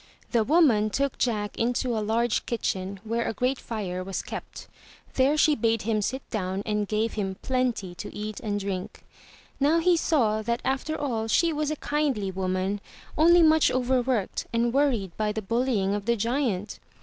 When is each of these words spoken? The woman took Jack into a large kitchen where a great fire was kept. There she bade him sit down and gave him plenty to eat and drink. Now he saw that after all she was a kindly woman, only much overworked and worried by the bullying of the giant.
The 0.31 0.43
woman 0.43 0.89
took 0.89 1.19
Jack 1.19 1.59
into 1.59 1.95
a 1.95 2.01
large 2.01 2.47
kitchen 2.47 2.99
where 3.03 3.27
a 3.27 3.33
great 3.35 3.59
fire 3.59 4.03
was 4.03 4.23
kept. 4.23 4.65
There 5.13 5.37
she 5.37 5.53
bade 5.53 5.83
him 5.83 6.01
sit 6.01 6.27
down 6.31 6.63
and 6.65 6.87
gave 6.87 7.13
him 7.13 7.37
plenty 7.43 7.93
to 7.93 8.11
eat 8.11 8.39
and 8.39 8.59
drink. 8.59 9.03
Now 9.59 9.77
he 9.77 9.95
saw 9.95 10.41
that 10.41 10.63
after 10.65 10.99
all 10.99 11.27
she 11.27 11.53
was 11.53 11.69
a 11.69 11.75
kindly 11.75 12.31
woman, 12.31 12.81
only 13.15 13.43
much 13.43 13.69
overworked 13.69 14.47
and 14.51 14.73
worried 14.73 15.15
by 15.17 15.31
the 15.31 15.43
bullying 15.43 15.93
of 15.93 16.05
the 16.05 16.15
giant. 16.15 16.79